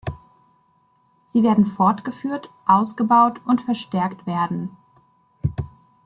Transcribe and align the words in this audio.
Sie 1.27 1.43
werden 1.43 1.67
fortgeführt, 1.67 2.49
ausgebaut 2.65 3.39
und 3.45 3.61
verstärkt 3.61 4.25
werden. 4.25 4.75